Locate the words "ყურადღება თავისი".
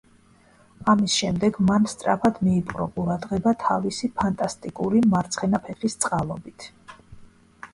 2.95-4.09